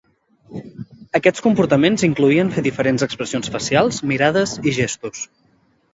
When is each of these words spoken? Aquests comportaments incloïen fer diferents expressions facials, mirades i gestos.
Aquests 1.19 1.43
comportaments 1.47 2.05
incloïen 2.09 2.51
fer 2.55 2.65
diferents 2.69 3.07
expressions 3.09 3.53
facials, 3.57 4.01
mirades 4.13 4.57
i 4.73 4.79
gestos. 4.79 5.23